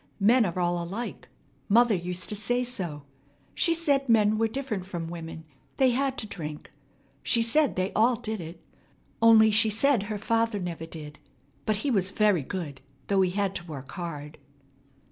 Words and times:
"Men 0.19 0.45
are 0.45 0.57
all 0.59 0.81
alike. 0.81 1.27
Mother 1.69 1.93
used 1.93 2.27
to 2.29 2.35
say 2.35 2.63
so. 2.63 3.03
She 3.53 3.75
said 3.75 4.09
men 4.09 4.39
were 4.39 4.47
different 4.47 4.83
from 4.83 5.07
women. 5.11 5.43
They 5.77 5.91
had 5.91 6.17
to 6.17 6.25
drink. 6.25 6.71
She 7.21 7.43
said 7.43 7.75
they 7.75 7.93
all 7.93 8.15
did 8.15 8.41
it. 8.41 8.59
Only 9.21 9.51
she 9.51 9.69
said 9.69 10.01
her 10.09 10.17
father 10.17 10.57
never 10.57 10.87
did; 10.87 11.19
but 11.67 11.75
he 11.85 11.91
was 11.91 12.09
very 12.09 12.41
good, 12.41 12.81
though 13.09 13.21
he 13.21 13.29
had 13.29 13.53
to 13.57 13.65
work 13.65 13.91
hard." 13.91 14.39